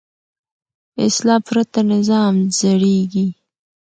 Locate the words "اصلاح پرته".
1.05-1.79